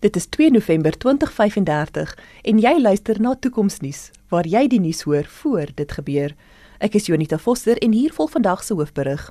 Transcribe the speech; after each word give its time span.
Dit 0.00 0.16
is 0.16 0.26
2 0.26 0.50
November 0.50 0.98
2035 0.98 2.18
en 2.42 2.58
jy 2.58 2.80
luister 2.80 3.18
na 3.20 3.34
Toekomsnuus 3.36 4.06
waar 4.32 4.46
jy 4.48 4.62
die 4.72 4.80
nuus 4.80 5.02
hoor 5.04 5.26
voor 5.28 5.68
dit 5.76 5.92
gebeur. 5.92 6.32
Ek 6.80 6.96
is 6.96 7.10
Jonita 7.10 7.36
Foster 7.38 7.76
en 7.84 7.92
hier 7.92 8.14
volg 8.16 8.32
vandag 8.32 8.62
se 8.64 8.72
hoofberig. 8.78 9.26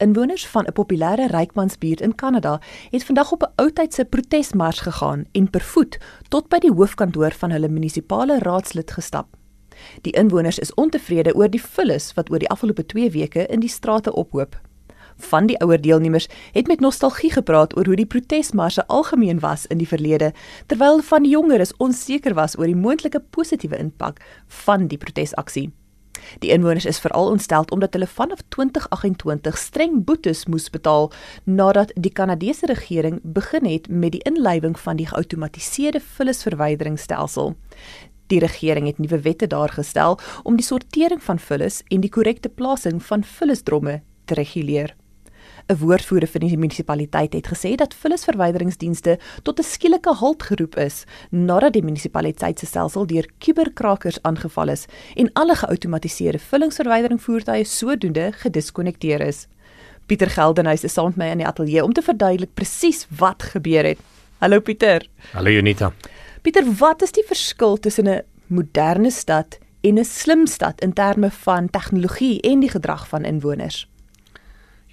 Inwoners 0.00 0.46
van 0.46 0.64
'n 0.64 0.72
populêre 0.72 1.28
rykmansbuurt 1.28 2.00
in 2.00 2.14
Kanada 2.14 2.60
het 2.90 3.04
vandag 3.04 3.32
op 3.32 3.42
'n 3.42 3.52
oudtydse 3.54 4.04
protesmars 4.04 4.80
gegaan 4.80 5.24
en 5.32 5.50
per 5.50 5.60
voet 5.62 5.98
tot 6.28 6.48
by 6.48 6.58
die 6.58 6.72
hoofkantoor 6.72 7.32
van 7.32 7.50
hulle 7.50 7.68
munisipale 7.68 8.38
raadslid 8.38 8.90
gestap. 8.90 9.36
Die 10.00 10.12
inwoners 10.12 10.58
is 10.58 10.74
ontevrede 10.74 11.34
oor 11.34 11.50
die 11.50 11.62
vullis 11.62 12.14
wat 12.14 12.30
oor 12.30 12.38
die 12.38 12.48
afgelope 12.48 12.86
2 12.86 13.10
weke 13.10 13.46
in 13.46 13.60
die 13.60 13.68
strate 13.68 14.12
ophoop 14.12 14.60
van 15.16 15.46
die 15.46 15.58
ouer 15.60 15.80
deelnemers 15.80 16.28
het 16.52 16.66
met 16.66 16.80
nostalgie 16.80 17.32
gepraat 17.32 17.76
oor 17.76 17.86
hoe 17.86 17.96
die 17.96 18.06
protesmarse 18.06 18.86
algemeen 18.86 19.40
was 19.40 19.66
in 19.66 19.78
die 19.78 19.88
verlede, 19.88 20.32
terwyl 20.66 21.00
van 21.02 21.22
die 21.22 21.32
jongeres 21.32 21.76
onseker 21.76 22.34
was 22.34 22.58
oor 22.58 22.66
die 22.66 22.76
moontlike 22.76 23.20
positiewe 23.30 23.78
impak 23.78 24.20
van 24.64 24.86
die 24.86 24.98
protesaksie. 24.98 25.70
Die 26.38 26.50
inwoners 26.50 26.84
is 26.84 26.98
veral 26.98 27.30
ontstel 27.30 27.66
omdat 27.74 27.92
hulle 27.92 28.06
vanaf 28.06 28.40
2028 28.48 29.58
streng 29.58 30.04
boetes 30.04 30.44
moes 30.46 30.70
betaal 30.70 31.10
nadat 31.44 31.92
die 31.94 32.12
Kanadese 32.12 32.66
regering 32.66 33.20
begin 33.22 33.66
het 33.68 33.88
met 33.88 34.12
die 34.12 34.22
inlywing 34.22 34.78
van 34.78 34.96
die 34.96 35.06
geoutomatiseerde 35.06 36.00
vullisverwyderingsstelsel. 36.00 37.54
Die 38.26 38.40
regering 38.40 38.86
het 38.86 38.98
nuwe 38.98 39.20
wette 39.20 39.46
daar 39.46 39.68
gestel 39.68 40.18
om 40.42 40.56
die 40.56 40.64
sortering 40.64 41.22
van 41.22 41.38
vullis 41.38 41.82
en 41.88 42.00
die 42.00 42.10
korrekte 42.10 42.48
plasing 42.48 43.02
van 43.02 43.24
vullisdromme 43.24 44.00
te 44.24 44.34
reguleer. 44.34 44.94
'n 45.68 45.78
woordvoerder 45.80 46.28
vir 46.28 46.40
die 46.40 46.56
munisipaliteit 46.58 47.32
het 47.32 47.46
gesê 47.48 47.74
dat 47.80 47.94
vullisverwyderingsdienste 47.94 49.18
tot 49.42 49.58
'n 49.58 49.62
skielike 49.64 50.12
halt 50.20 50.42
geroep 50.42 50.76
is 50.76 51.04
nadat 51.30 51.72
die 51.72 51.82
munisipaliteit 51.82 52.58
se 52.58 52.66
stelsel 52.66 53.06
deur 53.06 53.26
kuberkrakers 53.38 54.18
aangeval 54.22 54.68
is 54.68 54.86
en 55.16 55.30
alle 55.32 55.54
geautomatiseerde 55.54 56.38
vullingsverwydering 56.38 57.22
voertuie 57.22 57.64
sodoende 57.64 58.32
gediskonnekteer 58.32 59.20
is. 59.20 59.46
Pieter 60.06 60.30
Geldenhuys 60.30 60.84
is 60.84 60.92
saam 60.92 61.06
met 61.06 61.16
my 61.16 61.26
in 61.32 61.38
die 61.38 61.46
ateljee 61.46 61.84
om 61.84 61.92
te 61.92 62.02
verduidelik 62.02 62.54
presies 62.54 63.06
wat 63.18 63.42
gebeur 63.42 63.84
het. 63.84 63.98
Hallo 64.38 64.60
Pieter. 64.60 65.08
Hallo 65.32 65.50
Junita. 65.50 65.92
Pieter, 66.42 66.64
wat 66.78 67.02
is 67.02 67.12
die 67.12 67.24
verskil 67.26 67.78
tussen 67.78 68.08
'n 68.08 68.22
moderne 68.46 69.10
stad 69.10 69.58
en 69.80 69.98
'n 69.98 70.04
slim 70.04 70.46
stad 70.46 70.80
in 70.82 70.92
terme 70.92 71.30
van 71.30 71.70
tegnologie 71.70 72.40
en 72.40 72.60
die 72.60 72.70
gedrag 72.70 73.08
van 73.08 73.24
inwoners? 73.24 73.88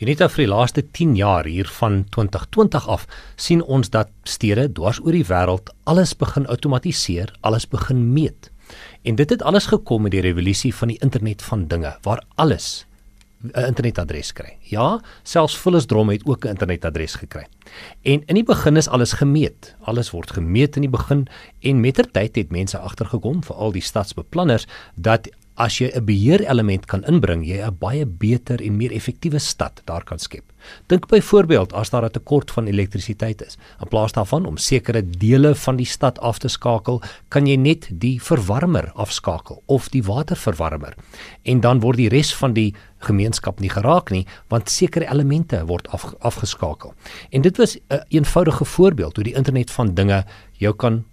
Unita 0.02 0.26
vir 0.34 0.48
die 0.48 0.50
laaste 0.50 0.82
10 0.98 1.12
jaar 1.14 1.46
hier 1.46 1.68
van 1.70 2.00
2020 2.10 2.88
af 2.90 3.04
sien 3.38 3.60
ons 3.62 3.92
dat 3.94 4.10
stede 4.26 4.64
dwars 4.74 4.98
oor 5.04 5.14
die 5.14 5.28
wêreld 5.30 5.70
alles 5.86 6.16
begin 6.18 6.48
outomatiseer, 6.50 7.30
alles 7.46 7.68
begin 7.70 8.08
meet. 8.16 8.50
En 9.06 9.20
dit 9.20 9.30
het 9.30 9.44
alles 9.46 9.70
gekom 9.70 10.02
met 10.08 10.16
die 10.16 10.24
revolusie 10.26 10.74
van 10.74 10.90
die 10.90 10.98
internet 11.06 11.46
van 11.46 11.68
dinge 11.70 11.94
waar 12.02 12.24
alles 12.42 12.88
'n 13.44 13.66
internetadres 13.68 14.34
kry. 14.34 14.58
Ja, 14.62 15.02
selfs 15.24 15.58
vullisdrom 15.58 16.10
het 16.10 16.26
ook 16.26 16.46
'n 16.46 16.58
internetadres 16.58 17.16
gekry. 17.16 17.46
En 18.02 18.24
in 18.26 18.36
die 18.36 18.44
begin 18.44 18.78
is 18.78 18.88
alles 18.88 19.14
gemeet. 19.14 19.76
Alles 19.82 20.12
word 20.12 20.32
gemeet 20.32 20.76
in 20.76 20.82
die 20.82 20.90
begin 20.90 21.28
en 21.60 21.80
mettertyd 21.80 22.36
het 22.36 22.52
mense 22.52 22.78
agtergekom, 22.78 23.44
veral 23.44 23.72
die 23.72 23.82
stadsbeplanners, 23.82 24.66
dat 24.96 25.30
as 25.56 25.80
jy 25.80 25.92
'n 25.94 26.06
beheerelement 26.06 26.86
kan 26.86 27.04
inbring, 27.04 27.44
jy 27.46 27.62
'n 27.62 27.78
baie 27.80 28.06
beter 28.06 28.62
en 28.62 28.78
meer 28.78 28.92
effektiewe 28.92 29.40
stad 29.40 29.82
daar 29.86 30.04
kan 30.04 30.20
skep. 30.20 30.44
Dink 30.88 31.08
byvoorbeeld 31.08 31.74
as 31.74 31.90
daar 31.90 32.06
'n 32.06 32.12
tekort 32.12 32.52
van 32.52 32.68
elektrisiteit 32.68 33.42
is, 33.42 33.58
in 33.82 33.88
plaas 33.88 34.12
daarvan 34.12 34.46
om 34.46 34.58
sekere 34.58 35.02
dele 35.02 35.56
van 35.56 35.76
die 35.76 35.86
stad 35.86 36.20
af 36.20 36.38
te 36.38 36.48
skakel, 36.48 37.02
kan 37.30 37.46
jy 37.48 37.56
net 37.56 37.90
die 37.92 38.22
verwarmer 38.22 38.92
afskakel 38.94 39.64
of 39.66 39.90
die 39.90 40.04
waterverwarmer. 40.04 40.96
En 41.44 41.60
dan 41.60 41.80
word 41.80 41.98
die 41.98 42.10
res 42.10 42.36
van 42.36 42.54
die 42.54 42.76
gemeenskap 43.00 43.60
nie 43.60 43.70
geraak 43.70 44.12
nie, 44.12 44.26
want 44.48 44.70
sekere 44.70 45.10
elemente 45.12 45.66
word 45.66 45.88
af, 45.88 46.14
afgeskakel. 46.20 46.94
En 47.30 47.42
dit 47.42 47.58
was 47.58 47.76
'n 47.76 47.82
een 47.88 48.06
eenvoudige 48.08 48.66
voorbeeld 48.66 49.16
hoe 49.16 49.24
die 49.24 49.36
internet 49.36 49.72
van 49.72 49.94
dinge 49.94 50.26
jou 50.58 50.76
kan 50.76 51.04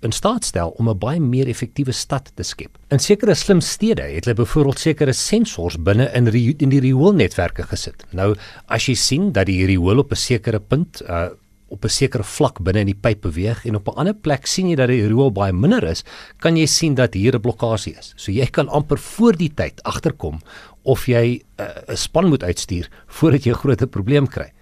in 0.00 0.12
staat 0.12 0.44
stel 0.44 0.70
om 0.78 0.88
'n 0.88 0.98
baie 0.98 1.20
meer 1.20 1.48
effektiewe 1.48 1.92
stad 1.92 2.30
te 2.34 2.42
skep. 2.42 2.78
In 2.90 2.98
sekere 2.98 3.34
slim 3.34 3.60
stede 3.60 4.02
het 4.02 4.24
hulle 4.24 4.36
byvoorbeeld 4.36 4.78
sekere 4.78 5.12
sensors 5.12 5.76
binne 5.76 6.10
in 6.14 6.26
in 6.58 6.68
die 6.68 6.80
rioolnetwerke 6.80 7.62
gesit. 7.62 8.04
Nou 8.10 8.34
as 8.66 8.86
jy 8.86 8.94
sien 8.94 9.32
dat 9.32 9.46
die 9.46 9.66
riool 9.66 9.98
op 9.98 10.12
'n 10.12 10.16
sekere 10.16 10.60
punt 10.60 11.02
uh 11.02 11.28
op 11.70 11.84
'n 11.84 11.88
sekere 11.88 12.24
vlak 12.24 12.62
binne 12.62 12.80
in 12.80 12.86
die 12.86 13.00
pyp 13.00 13.20
beweeg 13.20 13.66
en 13.66 13.74
op 13.74 13.88
'n 13.88 13.98
ander 13.98 14.14
plek 14.14 14.46
sien 14.46 14.68
jy 14.68 14.76
dat 14.76 14.88
die 14.88 15.06
riool 15.06 15.32
baie 15.32 15.52
minder 15.52 15.84
is, 15.84 16.04
kan 16.38 16.56
jy 16.56 16.66
sien 16.66 16.94
dat 16.94 17.14
hier 17.14 17.34
'n 17.34 17.40
blokkade 17.40 17.98
is. 17.98 18.12
So 18.16 18.32
jy 18.32 18.46
kan 18.46 18.68
amper 18.68 18.98
voor 18.98 19.36
die 19.36 19.52
tyd 19.54 19.82
agterkom 19.82 20.40
of 20.82 21.06
jy 21.06 21.42
uh, 21.60 21.64
'n 21.64 21.92
uh, 21.92 21.96
span 21.96 22.28
moet 22.28 22.42
uitstuur 22.42 22.88
voordat 23.06 23.44
jy 23.44 23.50
'n 23.52 23.54
groot 23.54 23.90
probleem 23.90 24.26
kry. 24.26 24.52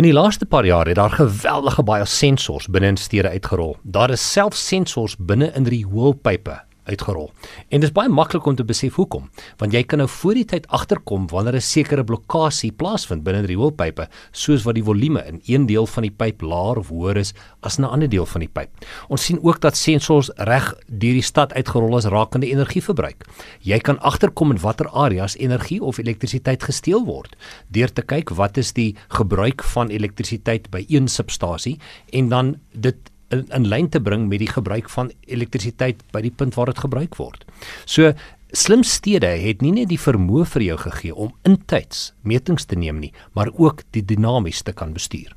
In 0.00 0.06
die 0.06 0.14
laaste 0.16 0.46
paar 0.46 0.64
jaar 0.64 0.86
het 0.88 0.96
daar 0.96 1.12
geweldige 1.12 1.82
baie 1.84 2.06
sensors 2.08 2.70
binne 2.72 2.88
in 2.88 2.96
stede 2.96 3.28
uitgerol. 3.28 3.74
Daar 3.82 4.10
is 4.10 4.22
selfs 4.32 4.62
sensors 4.66 5.16
binne 5.18 5.50
in 5.52 5.68
die 5.68 5.82
hoëpype 5.84 6.54
uitgerol. 6.84 7.30
En 7.68 7.80
dit 7.80 7.88
is 7.88 7.94
baie 7.94 8.08
maklik 8.08 8.46
om 8.46 8.56
te 8.56 8.64
besef 8.64 8.94
hoekom, 8.94 9.30
want 9.58 9.72
jy 9.72 9.82
kan 9.82 9.98
nou 9.98 10.08
voor 10.08 10.34
die 10.34 10.44
tyd 10.44 10.66
agterkom 10.68 11.26
wanneer 11.28 11.54
'n 11.56 11.60
sekere 11.60 12.04
blokkade 12.04 12.72
plaasvind 12.76 13.22
binne 13.24 13.42
die 13.46 13.54
rioolpype, 13.54 14.08
soos 14.32 14.64
wat 14.64 14.74
die 14.74 14.84
volume 14.84 15.22
in 15.26 15.40
een 15.46 15.66
deel 15.66 15.86
van 15.86 16.02
die 16.02 16.10
pyp 16.10 16.42
laer 16.42 16.78
of 16.78 16.88
hoër 16.88 17.16
is 17.16 17.34
as 17.60 17.78
'n 17.78 17.84
ander 17.84 18.08
deel 18.08 18.26
van 18.26 18.40
die 18.40 18.48
pyp. 18.48 18.70
Ons 19.08 19.24
sien 19.24 19.38
ook 19.42 19.60
dat 19.60 19.76
sensors 19.76 20.30
reg 20.36 20.74
deur 20.86 21.12
die 21.12 21.22
stad 21.22 21.52
uitgerol 21.52 21.96
is 21.98 22.04
rakende 22.04 22.46
energieverbruik. 22.46 23.26
Jy 23.60 23.78
kan 23.78 23.98
agterkom 24.00 24.50
in 24.50 24.58
watter 24.58 24.88
areas 24.88 25.36
energie 25.36 25.82
of 25.82 25.98
elektrisiteit 25.98 26.62
gesteel 26.62 27.04
word 27.04 27.36
deur 27.68 27.92
te 27.92 28.02
kyk 28.02 28.30
wat 28.30 28.56
is 28.56 28.72
die 28.72 28.96
gebruik 29.08 29.62
van 29.62 29.88
elektrisiteit 29.88 30.70
by 30.70 30.84
een 30.88 31.08
substasie 31.08 31.78
en 32.12 32.28
dan 32.28 32.56
dit 32.72 33.09
in, 33.30 33.46
in 33.54 33.68
lyn 33.68 33.88
te 33.88 34.00
bring 34.00 34.28
met 34.28 34.42
die 34.42 34.50
gebruik 34.50 34.90
van 34.90 35.12
elektrisiteit 35.26 36.02
by 36.12 36.22
die 36.26 36.34
punt 36.34 36.54
waar 36.58 36.70
dit 36.72 36.82
gebruik 36.82 37.16
word. 37.16 37.44
So 37.84 38.12
slim 38.52 38.82
stede 38.82 39.30
het 39.40 39.62
nie 39.62 39.72
net 39.72 39.90
die 39.90 40.00
vermoë 40.00 40.46
vir 40.54 40.62
jou 40.62 40.78
gegee 40.84 41.14
om 41.14 41.34
intyds 41.46 42.10
metings 42.22 42.66
te 42.66 42.76
neem 42.76 42.98
nie, 42.98 43.12
maar 43.32 43.52
ook 43.54 43.84
die 43.94 44.04
dinamies 44.04 44.62
te 44.62 44.72
kan 44.72 44.92
bestuur. 44.92 45.34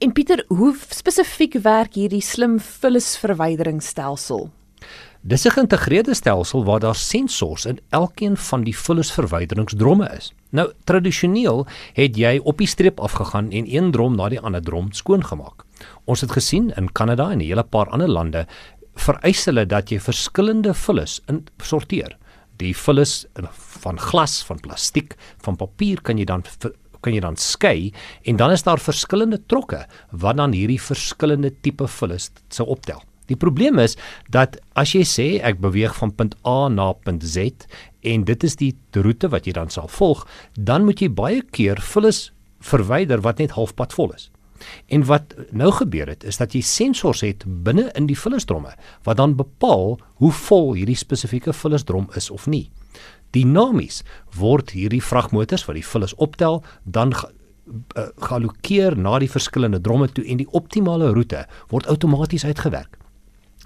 En 0.00 0.12
Pieter, 0.16 0.44
hoe 0.48 0.72
spesifiek 0.88 1.58
werk 1.60 1.98
hierdie 2.00 2.22
slim 2.24 2.56
vullisverwyderingsstelsel? 2.60 4.48
Dis 5.20 5.44
'n 5.44 5.50
geïntegreerde 5.50 6.14
stelsel 6.14 6.64
waar 6.64 6.80
daar 6.80 6.94
sensors 6.94 7.64
in 7.64 7.78
elkeen 7.90 8.36
van 8.36 8.64
die 8.64 8.76
vullisverwyderingsdromme 8.76 10.08
is. 10.16 10.32
Nou, 10.50 10.72
tradisioneel 10.84 11.66
het 11.92 12.16
jy 12.16 12.40
op 12.42 12.58
die 12.58 12.66
streep 12.66 13.00
afgegaan 13.00 13.50
en 13.50 13.74
een 13.74 13.90
drom 13.90 14.16
na 14.16 14.28
die 14.28 14.40
ander 14.40 14.62
drom 14.62 14.92
skoongemaak. 14.92 15.64
Ons 16.06 16.20
het 16.20 16.32
gesien 16.32 16.70
in 16.76 16.92
Kanada 16.92 17.30
en 17.30 17.38
'n 17.38 17.46
hele 17.46 17.64
paar 17.64 17.88
ander 17.90 18.08
lande 18.08 18.46
vereis 18.94 19.44
hulle 19.44 19.66
dat 19.66 19.90
jy 19.90 20.00
verskillende 20.00 20.74
vullis 20.74 21.20
in 21.28 21.44
sorteer. 21.62 22.16
Die 22.56 22.74
vullis 22.76 23.26
van 23.82 23.98
glas, 23.98 24.42
van 24.44 24.60
plastiek, 24.60 25.16
van 25.44 25.56
papier 25.56 26.00
kan 26.02 26.18
jy 26.18 26.24
dan 26.24 26.44
kan 27.00 27.14
jy 27.14 27.20
dan 27.20 27.36
skei 27.36 27.92
en 28.28 28.36
dan 28.36 28.52
is 28.52 28.62
daar 28.66 28.78
verskillende 28.78 29.38
trokke 29.48 29.86
wat 30.12 30.36
dan 30.36 30.52
hierdie 30.52 30.80
verskillende 30.80 31.50
tipe 31.64 31.88
vullis 31.88 32.30
sou 32.52 32.66
optel. 32.68 33.00
Die 33.30 33.38
probleem 33.38 33.78
is 33.78 33.96
dat 34.28 34.58
as 34.74 34.92
jy 34.92 35.04
sê 35.06 35.28
ek 35.46 35.62
beweeg 35.62 35.94
van 36.00 36.12
punt 36.12 36.34
A 36.44 36.68
na 36.68 36.90
punt 36.92 37.24
Z 37.24 37.64
en 38.02 38.26
dit 38.26 38.44
is 38.44 38.58
die 38.58 38.74
roete 38.92 39.30
wat 39.30 39.46
jy 39.46 39.54
dan 39.56 39.70
sal 39.70 39.88
volg, 39.88 40.26
dan 40.58 40.84
moet 40.84 41.00
jy 41.00 41.08
baie 41.08 41.40
keer 41.54 41.80
vullis 41.80 42.30
verwyder 42.60 43.22
wat 43.24 43.40
net 43.40 43.54
halfpad 43.56 43.94
vol 43.96 44.12
is. 44.16 44.28
En 44.88 45.04
wat 45.04 45.34
nou 45.50 45.70
gebeur 45.72 46.08
het 46.08 46.24
is 46.24 46.36
dat 46.36 46.54
jy 46.54 46.60
sensors 46.60 47.20
het 47.20 47.44
binne 47.46 47.90
in 47.94 48.06
die 48.06 48.18
vullisdromme 48.18 48.74
wat 49.02 49.16
dan 49.16 49.36
bepaal 49.36 49.98
hoe 50.20 50.32
vol 50.32 50.72
hierdie 50.74 50.98
spesifieke 50.98 51.52
vullisdrom 51.52 52.08
is 52.14 52.30
of 52.30 52.46
nie. 52.46 52.70
Dinamies 53.30 54.02
word 54.38 54.70
hierdie 54.74 55.02
vragmotors 55.02 55.66
wat 55.68 55.78
die 55.78 55.86
vullis 55.86 56.14
optel 56.18 56.64
dan 56.84 57.14
uh, 57.14 58.08
geallokeer 58.18 58.96
na 58.98 59.18
die 59.22 59.30
verskillende 59.30 59.80
dromme 59.80 60.08
toe 60.10 60.24
en 60.26 60.40
die 60.42 60.50
optimale 60.50 61.12
roete 61.14 61.46
word 61.70 61.86
outomaties 61.86 62.44
uitgewerk. 62.44 62.98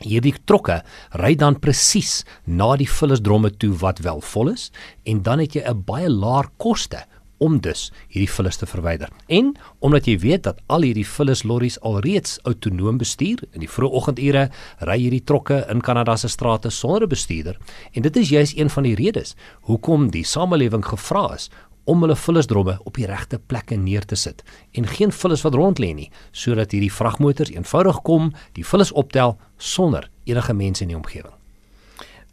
Hierdie 0.02 0.34
trokke 0.44 0.80
ry 1.22 1.36
dan 1.38 1.60
presies 1.62 2.24
na 2.44 2.72
die 2.76 2.88
vullisdromme 2.90 3.52
toe 3.62 3.70
wat 3.78 4.02
wel 4.02 4.20
vol 4.34 4.50
is 4.50 4.70
en 5.06 5.22
dan 5.22 5.38
het 5.38 5.54
jy 5.54 5.62
'n 5.62 5.84
baie 5.86 6.10
laer 6.10 6.50
koste 6.58 7.04
om 7.44 7.58
dus 7.60 7.90
hierdie 8.08 8.30
vullis 8.30 8.56
te 8.60 8.68
verwyder. 8.68 9.10
En 9.26 9.52
omdat 9.84 10.08
jy 10.08 10.16
weet 10.22 10.46
dat 10.48 10.62
al 10.72 10.86
hierdie 10.86 11.06
vullis 11.08 11.44
lorries 11.44 11.76
alreeds 11.84 12.38
autonoom 12.48 12.98
bestuur 13.02 13.44
in 13.52 13.64
die 13.64 13.70
vroeë 13.70 14.00
oggendure, 14.00 14.46
ry 14.88 14.98
hierdie 15.02 15.24
trokke 15.28 15.60
in 15.72 15.84
Kanada 15.84 16.16
se 16.16 16.28
strate 16.32 16.70
sonder 16.70 17.04
'n 17.04 17.08
bestuurder 17.08 17.58
en 17.92 18.02
dit 18.02 18.16
is 18.16 18.28
juis 18.28 18.56
een 18.56 18.70
van 18.70 18.82
die 18.82 18.94
redes 18.94 19.34
hoekom 19.60 20.10
die 20.10 20.24
samelewing 20.24 20.84
gevra 20.84 21.34
is 21.34 21.50
om 21.84 22.00
hulle 22.00 22.16
vullisdromme 22.16 22.78
op 22.84 22.96
die 22.96 23.06
regte 23.06 23.38
plekke 23.38 23.76
neer 23.76 24.04
te 24.04 24.16
sit 24.16 24.42
en 24.72 24.86
geen 24.86 25.12
vullis 25.12 25.42
wat 25.44 25.54
rond 25.54 25.78
lê 25.78 25.92
nie, 25.94 26.10
sodat 26.32 26.72
hierdie 26.72 26.92
vragmotors 26.92 27.52
eenvoudig 27.52 28.00
kom, 28.02 28.32
die 28.52 28.64
vullis 28.64 28.92
optel 28.92 29.36
sonder 29.58 30.08
enige 30.24 30.54
mense 30.54 30.82
in 30.82 30.88
die 30.88 30.96
omgewing. 30.96 31.34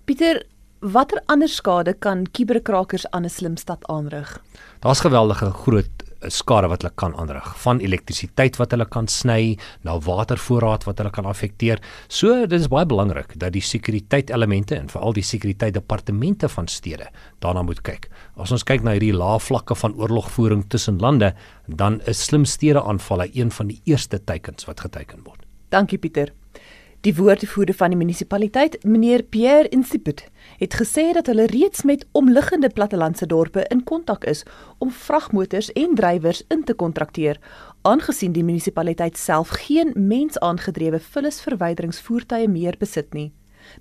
Pieter, 0.06 0.42
watter 0.82 1.22
ander 1.30 1.48
skade 1.48 1.94
kan 1.94 2.26
kuberkrakers 2.34 3.06
aan 3.12 3.26
'n 3.26 3.30
slim 3.30 3.58
stad 3.58 3.86
aanrig? 3.88 4.42
Daar's 4.80 5.00
geweldige 5.00 5.52
groot 5.52 5.90
skade 6.28 6.68
wat 6.68 6.82
hulle 6.82 6.94
kan 6.96 7.16
aanrig, 7.16 7.56
van 7.58 7.80
elektrisiteit 7.80 8.58
wat 8.58 8.72
hulle 8.72 8.86
kan 8.86 9.08
sny 9.08 9.58
na 9.84 10.00
watervoorraad 10.00 10.84
wat 10.84 10.98
hulle 10.98 11.10
kan 11.10 11.26
affekteer. 11.26 11.80
So 12.08 12.48
dit 12.48 12.60
is 12.60 12.68
baie 12.68 12.86
belangrik 12.86 13.40
dat 13.40 13.54
die 13.54 13.62
sekuriteitelemente 13.62 14.76
en 14.76 14.90
veral 14.90 15.14
die 15.14 15.24
sekuriteitdepartemente 15.24 16.50
van 16.50 16.68
stede 16.68 17.10
daarna 17.40 17.62
moet 17.62 17.82
kyk. 17.82 18.10
As 18.36 18.52
ons 18.52 18.64
kyk 18.64 18.84
na 18.84 18.92
hierdie 18.92 19.14
lae 19.14 19.40
vlakke 19.40 19.76
van 19.76 19.94
oorlogvoering 19.94 20.66
tussen 20.68 21.00
lande, 21.00 21.34
dan 21.68 22.02
is 22.06 22.24
slim 22.24 22.46
stede 22.46 22.82
aanvalle 22.82 23.30
een 23.34 23.52
van 23.52 23.68
die 23.68 23.82
eerste 23.86 24.24
teikens 24.24 24.66
wat 24.66 24.80
geteken 24.80 25.24
word. 25.24 25.46
Dankie 25.70 25.98
Pieter. 25.98 26.32
Die 27.02 27.16
woordvoerder 27.18 27.74
van 27.74 27.90
die 27.90 27.98
munisipaliteit, 27.98 28.76
meneer 28.86 29.24
Pierre 29.24 29.70
Insipit, 29.74 30.28
het 30.62 30.76
gesê 30.78 31.10
dat 31.18 31.26
hulle 31.26 31.48
reeds 31.50 31.82
met 31.90 32.06
omliggende 32.12 32.70
plattelandse 32.70 33.26
dorpe 33.26 33.66
in 33.74 33.84
kontak 33.84 34.26
is 34.30 34.44
om 34.78 34.92
vragmotors 34.92 35.72
en 35.74 35.96
drywers 35.96 36.44
in 36.54 36.64
te 36.64 36.74
kontrakteer, 36.74 37.40
aangesien 37.82 38.32
die 38.32 38.44
munisipaliteit 38.46 39.18
self 39.18 39.50
geen 39.64 39.90
mensaangedrewe 39.96 41.00
vullisverwyderingsvoertuie 41.00 42.50
meer 42.50 42.78
besit 42.78 43.10
nie. 43.18 43.32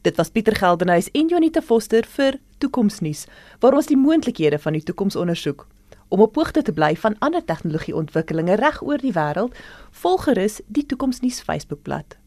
Dit 0.01 0.17
was 0.17 0.31
Pieter 0.31 0.57
Geldenhuys 0.57 1.11
en 1.13 1.29
Jonita 1.29 1.61
Foster 1.61 2.09
vir 2.17 2.41
Toekomsnuus, 2.59 3.27
waar 3.61 3.77
ons 3.77 3.93
die 3.93 4.01
moontlikhede 4.01 4.59
van 4.59 4.73
die 4.73 4.83
toekoms 4.83 5.17
ondersoek. 5.17 5.67
Om 6.09 6.25
op 6.25 6.41
hoogte 6.41 6.63
te 6.63 6.73
bly 6.73 6.95
van 6.97 7.19
ander 7.19 7.45
tegnologieontwikkelinge 7.45 8.57
reg 8.57 8.81
oor 8.83 9.05
die 9.05 9.13
wêreld, 9.13 9.53
volg 9.91 10.25
gerus 10.31 10.63
die 10.67 10.87
Toekomsnuus 10.87 11.45
Facebookblad. 11.45 12.20